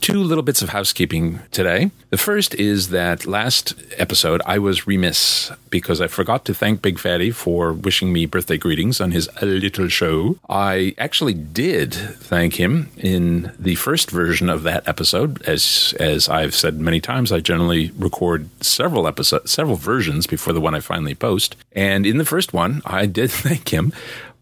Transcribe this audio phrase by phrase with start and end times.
[0.00, 1.90] Two little bits of housekeeping today.
[2.10, 7.00] The first is that last episode I was remiss because I forgot to thank Big
[7.00, 10.38] Fatty for wishing me birthday greetings on his Little Show.
[10.48, 15.42] I actually did thank him in the first version of that episode.
[15.48, 20.60] As as I've said many times, I generally record several episodes, several versions before the
[20.60, 21.56] one I finally post.
[21.72, 23.92] And in the first one, I did thank him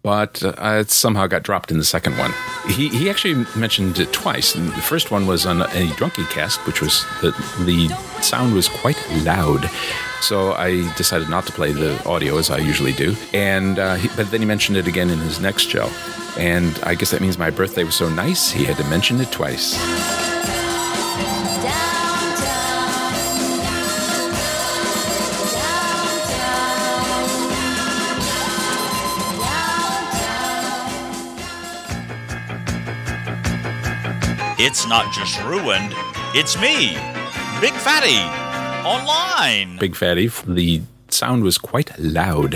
[0.03, 2.33] but uh, it somehow got dropped in the second one.
[2.69, 4.55] He, he actually mentioned it twice.
[4.55, 7.31] The first one was on a Drunky cast, which was the,
[7.65, 7.89] the
[8.23, 9.69] sound was quite loud.
[10.21, 13.17] So I decided not to play the audio as I usually do.
[13.33, 15.91] And uh, he, but then he mentioned it again in his next show.
[16.37, 19.33] And I guess that means my birthday was so nice, he had to mention it
[19.33, 20.20] twice.
[34.63, 35.95] It's not just ruined,
[36.35, 36.91] it's me,
[37.63, 38.21] Big Fatty,
[38.87, 39.79] online.
[39.79, 42.53] Big Fatty, the sound was quite loud.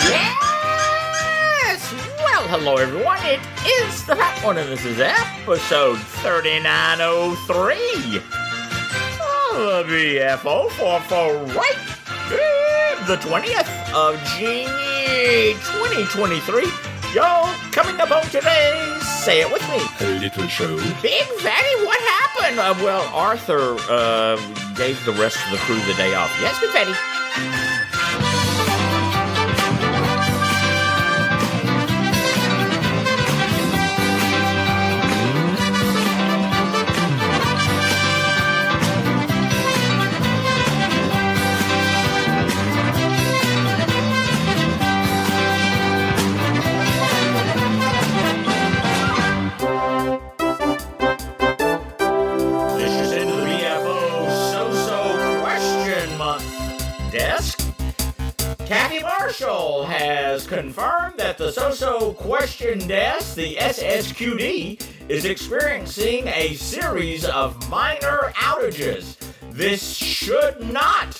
[0.00, 1.92] Yes!
[2.24, 3.18] Well, hello everyone.
[3.24, 7.76] It is the Fat One, and this is episode 3903
[8.16, 11.76] of the BFO for, for right
[13.06, 14.64] the 20th of June
[15.82, 16.87] 2023.
[17.14, 19.80] Y'all coming up on today, say it with me.
[20.06, 20.76] A little show.
[21.00, 22.58] Big Fatty, what happened?
[22.60, 24.36] Uh, well, Arthur uh,
[24.76, 26.30] gave the rest of the crew the day off.
[26.42, 26.92] Yes, Big Fatty.
[60.58, 69.16] Confirmed that the So-So Question Desk, the SSQD, is experiencing a series of minor outages.
[69.52, 71.16] This should not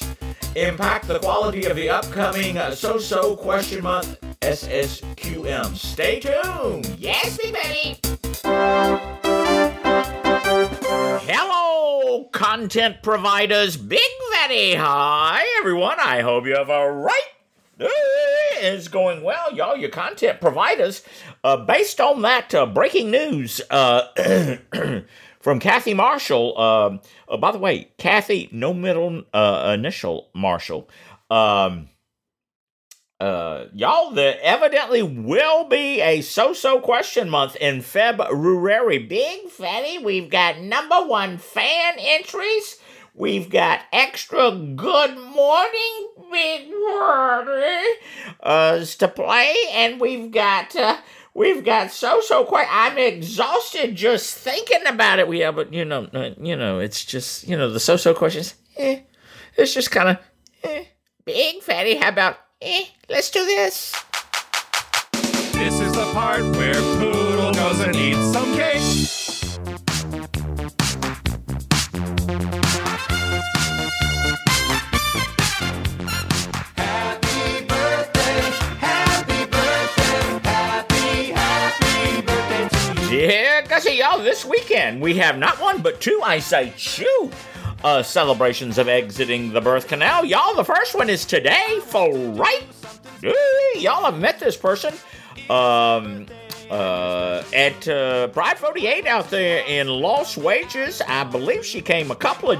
[0.56, 5.76] impact the quality of the upcoming So-So Question Month SSQM.
[5.76, 6.96] Stay tuned.
[6.98, 8.00] Yes, me baby.
[11.30, 13.76] Hello, content providers.
[13.76, 14.00] Big
[14.32, 14.74] Fatty.
[14.74, 16.00] Hi, everyone.
[16.00, 17.27] I hope you have a right.
[18.60, 19.76] It's going well, y'all.
[19.76, 21.02] Your content providers.
[21.44, 24.08] Uh, based on that uh, breaking news uh,
[25.40, 26.58] from Kathy Marshall.
[26.58, 30.88] Um uh, by the way, Kathy, no middle uh, initial Marshall.
[31.30, 31.88] Um,
[33.20, 38.98] uh, y'all, there evidently will be a so-so question month in February.
[38.98, 42.78] Big fatty, we've got number one fan entries.
[43.14, 47.86] We've got extra good morning, big fatty,
[48.42, 50.96] uh, to play, and we've got uh,
[51.34, 52.66] we've got so-so quite.
[52.70, 55.28] I'm exhausted just thinking about it.
[55.28, 58.54] We have, but you know, uh, you know, it's just you know the so-so questions.
[58.76, 59.00] Eh,
[59.56, 60.18] it's just kind of
[60.64, 60.84] eh.
[61.24, 62.84] Big fatty, how about eh?
[63.08, 63.94] Let's do this.
[65.52, 67.17] This is the part where Poodle
[83.10, 87.30] Yeah, Gussie, y'all, this weekend we have not one but two, I say, two
[87.82, 90.26] uh, celebrations of exiting the birth canal.
[90.26, 92.66] Y'all, the first one is today for right.
[93.76, 94.92] Y'all have met this person
[95.48, 96.26] um,
[96.70, 101.00] uh, at uh, Pride 48 out there in Lost Wages.
[101.08, 102.58] I believe she came a couple of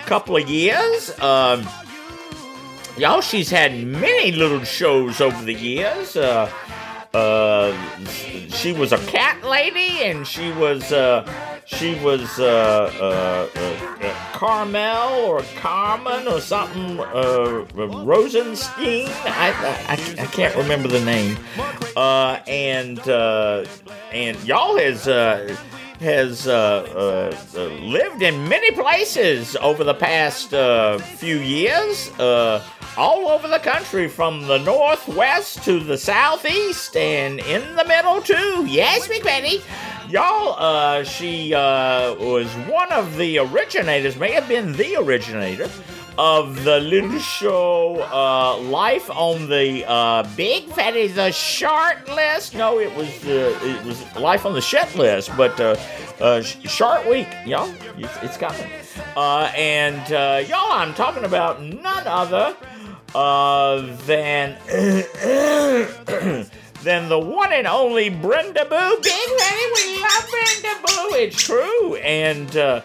[0.00, 1.18] couple of years.
[1.20, 1.66] Um,
[2.98, 6.16] Y'all, she's had many little shows over the years.
[6.16, 6.50] Uh,
[7.16, 7.72] uh,
[8.50, 11.24] she was a cat lady, and she was uh,
[11.64, 16.98] she was uh, uh, uh, Carmel or Carmen or something.
[18.06, 19.08] Rosenstein.
[19.24, 19.48] I,
[19.88, 21.36] I I can't remember the name.
[21.96, 23.00] And
[24.12, 25.08] and y'all has.
[26.00, 32.62] Has uh, uh, uh, lived in many places over the past uh, few years, uh,
[32.98, 38.66] all over the country, from the northwest to the southeast, and in the middle too.
[38.66, 39.62] Yes, Big Betty.
[40.10, 45.70] Y'all, uh, she was one of the originators, may have been the originator
[46.18, 52.54] of the little show uh, Life on the uh, Big is a Short list.
[52.54, 55.76] No, it was uh, it was Life on the Shit list, but uh,
[56.20, 58.70] uh, Short Week, y'all, it's, coming.
[59.16, 62.56] Uh, and uh, y'all, I'm talking about none other
[63.14, 64.56] uh, than
[66.82, 68.98] than the one and only Brenda Boo.
[69.02, 71.16] Big Fatty, we love Brenda Boo.
[71.16, 72.84] It's true, and.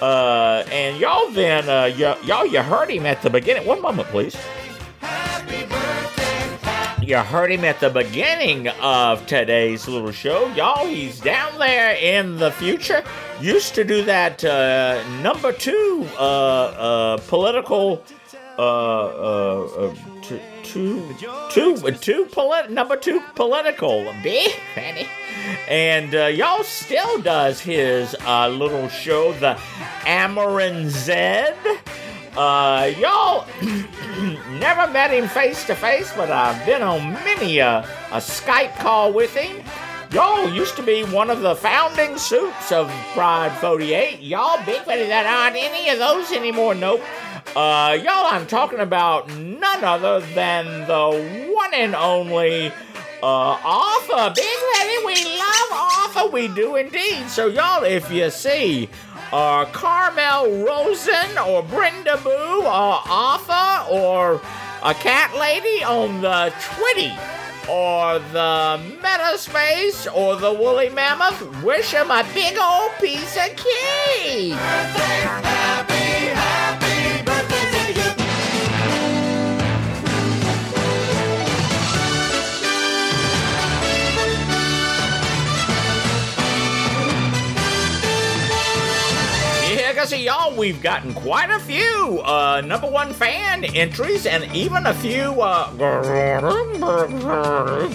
[0.00, 3.66] Uh, and y'all then, uh, y- y'all, you heard him at the beginning.
[3.66, 4.36] One moment, please.
[7.02, 10.46] You heard him at the beginning of today's little show.
[10.54, 13.04] Y'all, he's down there in the future.
[13.42, 18.02] Used to do that uh, number two uh, uh, political,
[18.58, 21.14] uh, uh, uh, t- two,
[21.50, 24.10] two, two, polit- number two political.
[24.22, 25.06] Big Fanny.
[25.68, 29.54] And uh, y'all still does his uh, little show, the
[30.02, 31.56] Amarin Zed.
[32.36, 33.46] Uh, y'all
[34.58, 37.78] never met him face to face, but I've been on many a,
[38.10, 39.64] a Skype call with him.
[40.10, 44.20] Y'all used to be one of the founding suits of Pride 48.
[44.20, 46.74] Y'all big buddy that aren't any of those anymore.
[46.74, 47.02] Nope.
[47.56, 52.72] Uh, y'all, I'm talking about none other than the one and only
[53.22, 54.32] uh, Arthur.
[54.34, 56.28] Big lady, we love Arthur.
[56.30, 57.28] We do indeed.
[57.28, 58.88] So, y'all, if you see
[59.32, 64.40] uh, Carmel Rosen or Brenda Boo or Arthur or
[64.82, 67.16] a cat lady on the Twitty
[67.68, 74.50] or the Metaspace or the Woolly Mammoth, wish him a big old piece of cake.
[76.34, 76.73] Yeah,
[89.96, 94.86] I of y'all, we've gotten quite a few uh, number one fan entries and even
[94.86, 95.70] a few uh,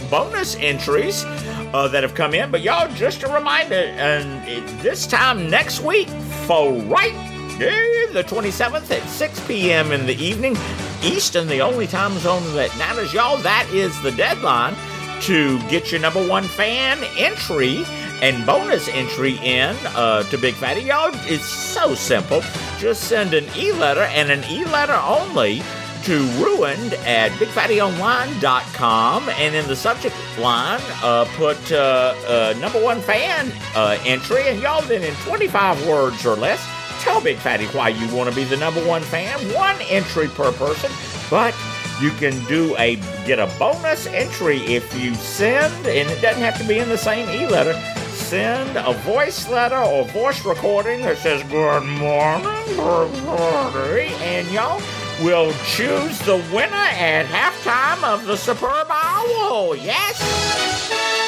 [0.09, 2.51] bonus entries uh, that have come in.
[2.51, 4.41] But y'all, just a reminder, and
[4.79, 6.07] this time next week,
[6.47, 7.13] for right
[8.13, 9.91] the 27th at 6 p.m.
[9.91, 10.55] in the evening,
[11.03, 14.73] Eastern, the only time zone that matters, y'all, that is the deadline
[15.23, 17.83] to get your number one fan entry
[18.21, 20.81] and bonus entry in uh, to Big Fatty.
[20.81, 22.41] Y'all, it's so simple.
[22.77, 25.61] Just send an e-letter and an e-letter only
[26.03, 33.01] to ruined at bigfattyonline.com and in the subject line uh, put uh, uh, number one
[33.01, 36.65] fan uh, entry and y'all then in 25 words or less
[37.01, 40.53] tell big fatty why you want to be the number one fan one entry per
[40.53, 40.89] person
[41.29, 41.53] but
[42.01, 42.95] you can do a
[43.25, 46.97] get a bonus entry if you send and it doesn't have to be in the
[46.97, 47.73] same e-letter
[48.29, 54.79] send a voice letter or voice recording that says good morning morning," and y'all
[55.23, 61.18] will choose the winner at halftime of the superb owl yes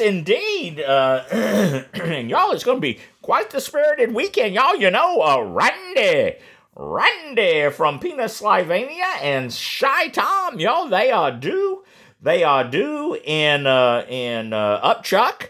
[0.00, 0.80] Indeed.
[0.80, 4.54] Uh, and y'all, it's going to be quite the spirited weekend.
[4.54, 6.36] Y'all, you know, uh, Randy.
[6.74, 10.58] Randy from Penis Slovenia and Shy Tom.
[10.58, 11.84] Y'all, they are due.
[12.22, 15.48] They are due in, uh, in uh, Upchuck.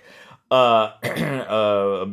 [0.50, 2.06] Uh, uh,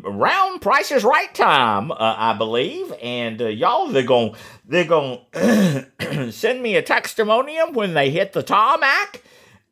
[0.92, 6.76] is Right time, uh, I believe, and uh, y'all they're going they're to send me
[6.76, 9.24] a testimonium when they hit the tarmac,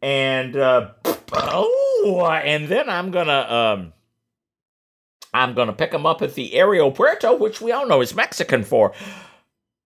[0.02, 0.90] and uh,
[1.38, 3.94] oh, and then I'm gonna um,
[5.34, 8.64] I'm gonna pick them up at the Aero Puerto, which we all know is Mexican
[8.64, 8.94] for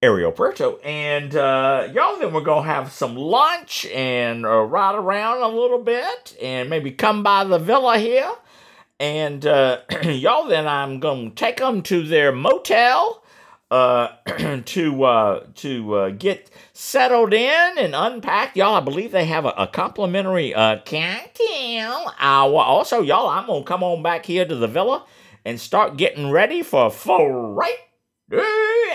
[0.01, 5.41] Aero Puerto, and uh, y'all then we're gonna have some lunch and uh, ride around
[5.41, 8.31] a little bit, and maybe come by the villa here.
[8.99, 13.23] And uh, y'all, then I'm gonna take them to their motel
[13.71, 14.09] uh,
[14.65, 18.57] to uh, to uh, get settled in and unpacked.
[18.57, 22.61] Y'all, I believe they have a, a complimentary uh, cocktail hour.
[22.61, 25.05] Also, y'all, I'm gonna come on back here to the villa
[25.45, 27.77] and start getting ready for for right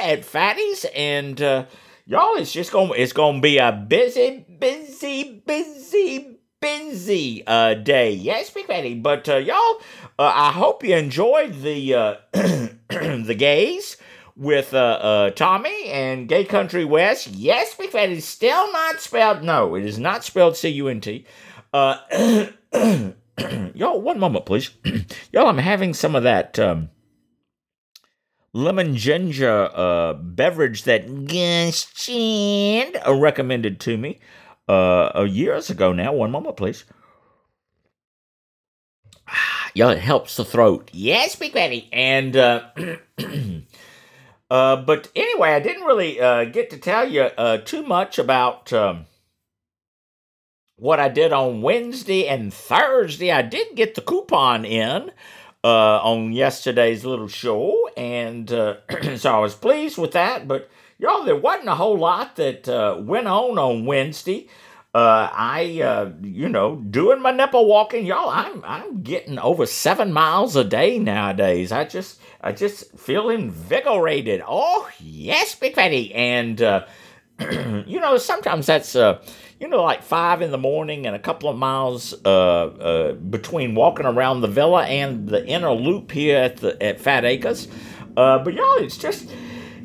[0.00, 1.66] at Fatty's, and uh,
[2.07, 8.12] y'all, it's just gonna it's gonna be a busy, busy, busy, busy uh, day.
[8.12, 8.95] Yes, Big Fatty.
[8.95, 9.81] But uh, y'all,
[10.19, 13.97] uh, I hope you enjoyed the uh, the gays
[14.37, 17.29] with uh, uh, Tommy and Gay Country West.
[17.29, 19.43] Yes, Big Fatty is still not spelled.
[19.43, 21.25] No, it is not spelled C U N T.
[21.73, 21.99] Uh,
[23.75, 24.71] y'all, one moment, please.
[25.33, 26.59] y'all, I'm having some of that.
[26.59, 26.91] Um,
[28.53, 34.21] lemon ginger uh, beverage that Gus Chan recommended to me
[34.69, 36.12] uh, years ago now.
[36.12, 36.85] One moment, please.
[39.75, 40.88] Y'all, it helps the throat.
[40.93, 41.88] Yes, Big Betty.
[41.93, 42.69] And, uh,
[44.50, 48.72] uh, but anyway, I didn't really uh, get to tell you uh, too much about
[48.72, 49.06] um,
[50.76, 53.30] what I did on Wednesday and Thursday.
[53.30, 55.10] I did get the coupon in
[55.62, 58.76] uh, on yesterday's little show, and uh,
[59.16, 60.46] so I was pleased with that.
[60.46, 64.48] But y'all, there wasn't a whole lot that went on on Wednesday.
[64.94, 68.30] Uh, I, uh, you know, doing my nipple walking, y'all.
[68.30, 71.72] I'm I'm getting over seven miles a day nowadays.
[71.72, 74.42] I just I just feel invigorated.
[74.46, 76.86] Oh yes, big fatty, and uh,
[77.40, 78.94] you know sometimes that's
[79.64, 83.74] you know, like five in the morning and a couple of miles uh, uh, between
[83.74, 87.68] walking around the villa and the inner loop here at the at Fat Acres.
[88.16, 89.30] Uh, but y'all, it's just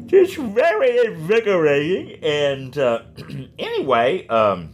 [0.07, 2.21] just very invigorating.
[2.23, 3.03] And uh,
[3.59, 4.73] anyway, um,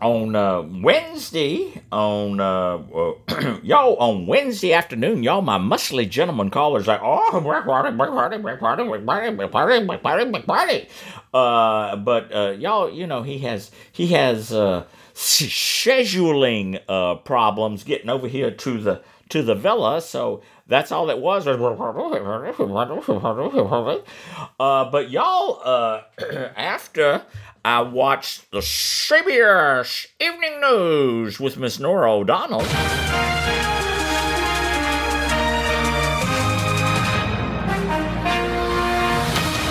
[0.00, 2.78] on uh, Wednesday, on uh,
[3.62, 9.06] y'all on Wednesday afternoon, y'all, my muscly gentleman callers like, oh, party, party, party, party,
[9.48, 10.88] party, party, party.
[11.34, 18.08] Uh, but uh, y'all, you know, he has he has uh, scheduling uh, problems getting
[18.08, 21.46] over here to the to the villa, so that's all it was.
[21.46, 21.56] Uh,
[24.90, 26.02] but y'all, uh,
[26.56, 27.22] after
[27.64, 32.60] I watched the CBS Evening News with Miss Norah O'Donnell.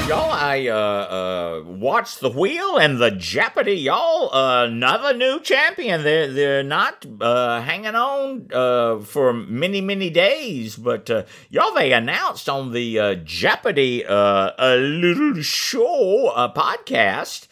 [0.07, 3.73] Y'all, I uh, uh, watched the wheel and the Jeopardy.
[3.73, 6.03] Y'all, another new champion.
[6.03, 11.93] They're they're not uh, hanging on uh, for many many days, but uh, y'all they
[11.93, 17.46] announced on the uh, Jeopardy uh, a little show uh, podcast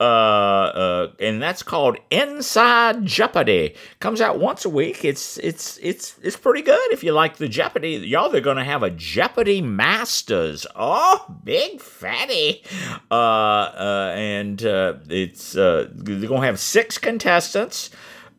[0.00, 3.74] uh, uh, and that's called Inside Jeopardy.
[4.00, 5.04] Comes out once a week.
[5.04, 7.92] It's it's it's it's pretty good if you like the Jeopardy.
[7.96, 10.66] Y'all, they're gonna have a Jeopardy Masters.
[10.74, 12.62] Oh, big fatty.
[13.10, 17.90] Uh, uh, and uh, it's uh, they're gonna have six contestants.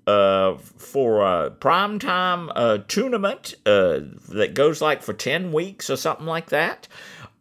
[0.08, 0.56] Uh,
[0.96, 6.50] for a primetime uh, tournament uh, that goes like for 10 weeks or something like
[6.50, 6.88] that.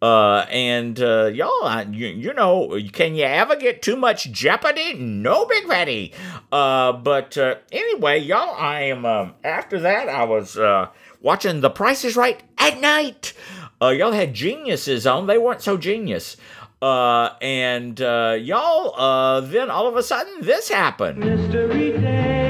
[0.05, 4.93] Uh, and uh, y'all, you, you know, can you ever get too much Jeopardy?
[4.93, 6.13] No, Big Fatty.
[6.53, 9.07] Uh, but uh, anyway, y'all, I am.
[9.07, 10.89] Um, after that, I was uh,
[11.23, 13.33] watching The Price Is Right at night.
[13.81, 16.37] Uh, y'all had geniuses on; they weren't so genius.
[16.83, 22.44] And y'all, then all of a sudden, this happened.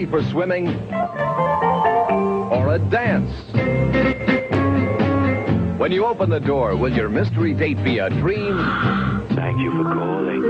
[0.00, 3.30] Ready for swimming or a dance?
[5.78, 8.56] When you open the door, will your mystery date be a dream
[9.34, 10.44] Thank you for calling.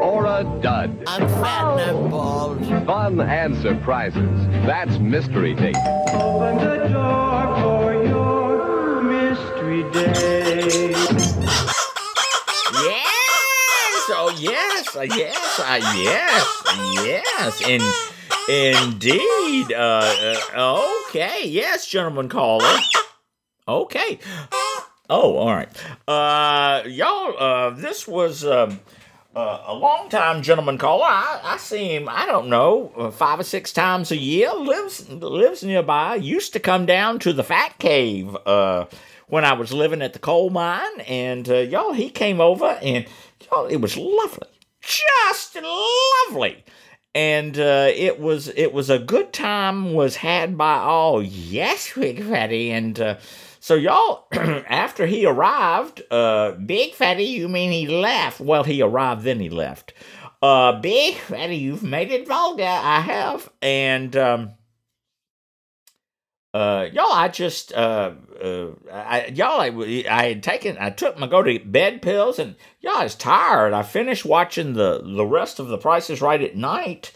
[0.00, 1.04] or a dud?
[1.06, 2.66] I'm fat and I'm bald.
[2.86, 4.46] Fun and surprises.
[4.66, 5.76] That's mystery date.
[6.12, 10.96] Open the door for your mystery date.
[12.82, 16.62] Yes, oh yes, uh, yes, uh, yes,
[17.04, 17.80] yes, in,
[18.48, 19.72] indeed.
[19.72, 22.78] Uh, uh, okay, yes, gentleman caller.
[23.68, 24.18] Okay.
[25.08, 25.68] Oh, all right.
[26.08, 28.80] Uh, y'all, uh, this was um,
[29.34, 31.04] uh, a long time gentleman caller.
[31.06, 32.08] I, I see him.
[32.08, 34.52] I don't know, uh, five or six times a year.
[34.52, 36.16] Lives lives nearby.
[36.16, 38.36] Used to come down to the Fat Cave.
[38.46, 38.86] Uh,
[39.28, 43.06] when I was living at the coal mine, and uh, y'all, he came over, and
[43.50, 44.46] y'all, it was lovely,
[44.80, 46.64] just lovely,
[47.16, 51.22] and uh, it was it was a good time was had by all.
[51.22, 53.16] Yes, Big Fatty, and uh,
[53.58, 58.38] so y'all, after he arrived, uh, Big Fatty, you mean he left?
[58.38, 59.94] Well, he arrived, then he left.
[60.42, 62.64] Uh, Big Fatty, you've made it vulgar.
[62.64, 64.50] I have, and um,
[66.56, 71.26] uh, y'all, I just, uh, uh, I, y'all, I, I had taken, I took my
[71.26, 73.74] go to bed pills, and y'all, I was tired.
[73.74, 77.12] I finished watching the the rest of the Price is Right at night,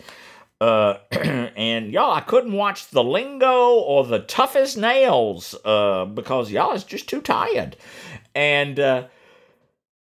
[0.60, 0.98] Uh,
[1.56, 6.84] and y'all, I couldn't watch the lingo or the toughest nails uh, because y'all is
[6.84, 7.78] just too tired.
[8.34, 9.06] And uh,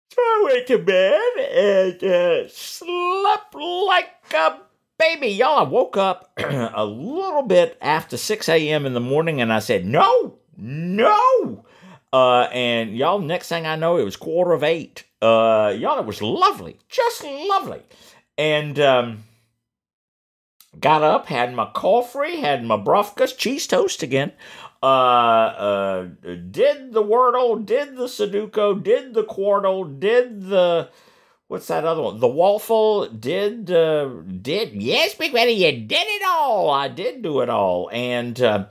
[0.09, 4.59] so I went to bed and uh, slept like a
[4.97, 5.27] baby.
[5.27, 8.85] Y'all, I woke up a little bit after 6 a.m.
[8.85, 11.65] in the morning and I said, no, no.
[12.11, 15.03] Uh, and y'all, next thing I know, it was quarter of eight.
[15.21, 17.81] Uh, y'all, it was lovely, just lovely.
[18.37, 19.23] And um,
[20.79, 24.31] got up, had my coffee, had my brufkas, cheese toast again.
[24.81, 26.07] Uh, uh,
[26.51, 30.89] did the Wordle, did the Sudoku, did the Quordle, did the
[31.47, 32.19] what's that other one?
[32.19, 34.05] The Waffle, did uh,
[34.41, 36.69] did yes, Big Betty, you did it all.
[36.69, 38.65] I did do it all, and uh,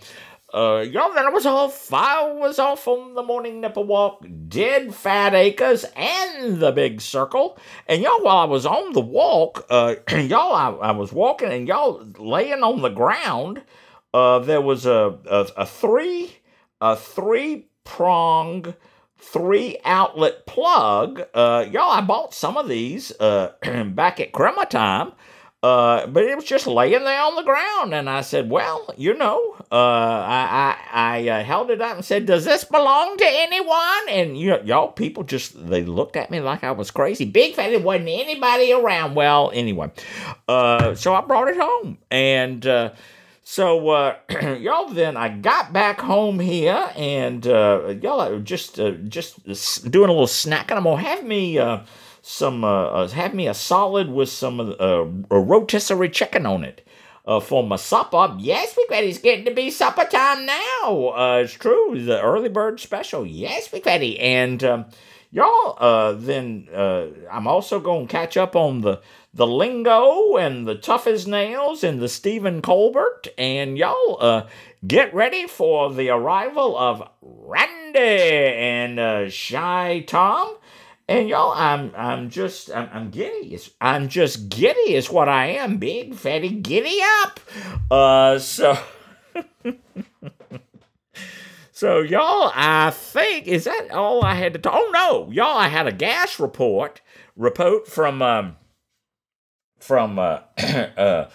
[0.54, 1.92] uh, y'all, then I was off.
[1.92, 7.59] I was off on the morning nipple walk, did Fat Acres and the Big Circle.
[7.87, 11.68] And y'all, while I was on the walk, uh, y'all, I, I was walking and
[11.68, 13.62] y'all laying on the ground.
[14.14, 16.37] Uh, there was a, a, a three,
[16.80, 18.75] a three prong,
[19.18, 21.23] three outlet plug.
[21.35, 23.52] Uh, y'all, I bought some of these uh,
[23.88, 25.12] back at Crema time.
[25.62, 29.14] Uh, but it was just laying there on the ground, and I said, "Well, you
[29.14, 33.25] know," uh, I I, I uh, held it up and said, "Does this belong to
[33.26, 37.25] anyone?" And you y'all people just they looked at me like I was crazy.
[37.25, 39.16] Big fat, there wasn't anybody around.
[39.16, 39.90] Well, anyway,
[40.46, 42.92] uh, so I brought it home, and uh,
[43.48, 44.16] so uh,
[44.58, 50.08] y'all then I got back home here, and uh, y'all are just uh, just doing
[50.08, 51.56] a little snack, and I'm gonna have me.
[51.56, 51.84] Uh,
[52.22, 54.74] some uh, uh, have me a solid with some
[55.30, 56.84] rotisserie chicken on it
[57.42, 58.34] for my supper.
[58.36, 61.36] Yes, Big Fatty, it's getting to be supper time now.
[61.38, 63.24] It's true, the early bird special.
[63.24, 64.86] Yes, Big Fatty, and um,
[65.30, 66.16] y'all.
[66.16, 66.66] Then
[67.30, 69.00] I'm also going to catch up on the
[69.37, 74.47] the lingo and the tough as nails and the Stephen Colbert, and y'all uh,
[74.87, 80.57] get ready for the arrival of Randy and uh, Shy Tom.
[81.07, 83.59] And y'all, I'm I'm just I'm, I'm giddy.
[83.81, 85.76] I'm just giddy is what I am.
[85.76, 87.38] Big fatty giddy up.
[87.90, 88.76] Uh so
[91.72, 94.72] So y'all, I think is that all I had to talk?
[94.75, 97.03] Oh no, y'all, I had a gas report
[97.37, 98.57] report from um
[99.87, 101.29] from uh uh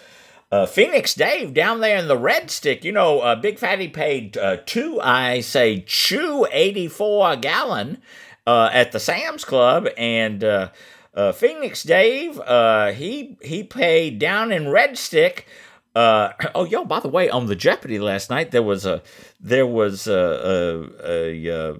[0.50, 4.36] uh, Phoenix Dave down there in the Red Stick, you know, uh, Big Fatty paid
[4.36, 8.02] uh, two, I say, chew 84 a gallon
[8.46, 10.68] uh, at the Sam's Club, and uh,
[11.14, 15.46] uh, Phoenix Dave, uh, he he paid down in Red Stick.
[15.94, 16.84] Uh, oh, yo!
[16.84, 19.02] By the way, on the Jeopardy last night, there was a
[19.40, 21.76] there was a a, a,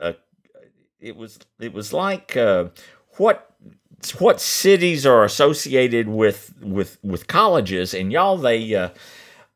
[0.00, 0.14] a
[1.00, 2.66] it was it was like uh,
[3.18, 3.53] what
[4.12, 8.74] what cities are associated with with with colleges, and y'all they.
[8.74, 8.88] Uh,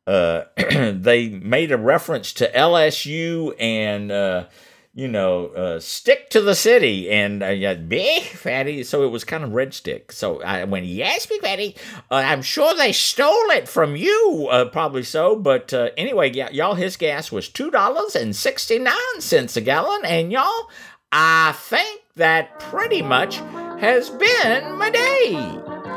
[0.06, 4.46] uh, they made a reference to LSU and uh,
[4.94, 8.82] you know, uh, stick to the city and uh, big fatty.
[8.82, 10.10] So it was kind of red stick.
[10.10, 11.76] So I went, yes, big fatty.
[12.10, 15.36] Uh, I'm sure they stole it from you, uh, probably so.
[15.36, 20.04] But anyway, y- y'all, his gas was two dollars and sixty nine cents a gallon,
[20.04, 20.70] and y'all,
[21.12, 23.40] I think that pretty much
[23.80, 25.32] has been my day.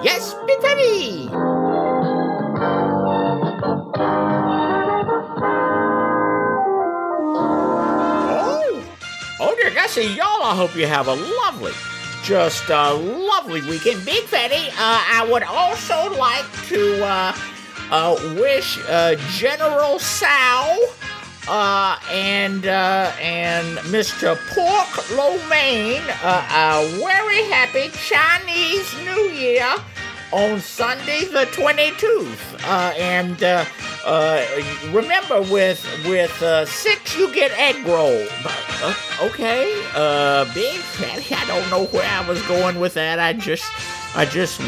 [0.03, 1.29] Yes, big fatty.
[9.43, 11.71] Oh, dear Gussie, y'all, I hope you have a lovely,
[12.23, 14.05] just a lovely weekend.
[14.05, 17.35] Big Fatty, uh, I would also like to uh,
[17.89, 20.77] uh, wish uh, General Sal
[21.47, 24.37] uh, and uh, and Mr.
[24.53, 29.73] Pork Lo Mein uh, a very happy Chinese New Year
[30.31, 32.63] on Sunday the 22nd.
[32.63, 33.65] Uh, and uh,
[34.05, 34.45] uh,
[34.91, 38.25] remember, with with uh, six, you get egg roll.
[38.45, 41.35] Uh, okay, uh, big fatty.
[41.35, 43.19] I don't know where I was going with that.
[43.19, 43.65] I just.
[44.13, 44.59] I just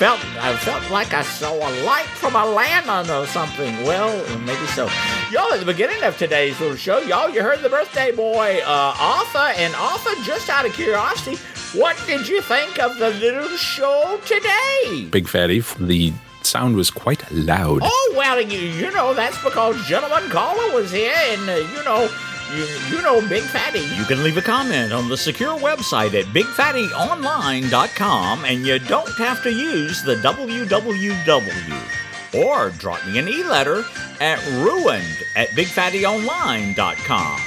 [0.00, 3.84] felt I felt like I saw a light from a lantern or something.
[3.84, 4.88] Well, maybe so.
[5.30, 8.94] Y'all, at the beginning of today's little show, y'all, you heard the birthday boy, uh,
[8.98, 11.36] Arthur, and Arthur, just out of curiosity,
[11.78, 15.06] what did you think of the little show today?
[15.08, 16.12] Big Fatty, the
[16.42, 17.82] sound was quite loud.
[17.84, 22.08] Oh well, you, you know that's because gentleman caller was here, and uh, you know,
[22.56, 23.86] you, you know, Big Fatty.
[23.96, 29.44] You can leave a comment on the secure website at bigfattyonline.com and you don't have
[29.44, 31.99] to use the www.
[32.34, 33.84] Or drop me an e-letter
[34.20, 37.40] at ruined at bigfattyonline.com.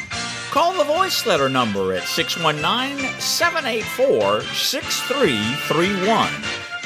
[0.52, 6.30] Call the voice letter number at 619 784 6331.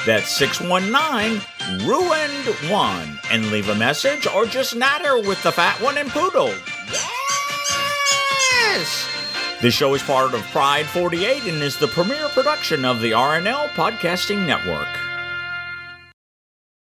[0.06, 1.42] That's 619
[1.86, 3.20] Ruined One.
[3.30, 6.54] And leave a message or just natter with the fat one and poodle.
[8.54, 9.06] Yes!
[9.62, 13.68] This show is part of Pride 48 and is the premier production of the RNL
[13.70, 15.07] Podcasting Network.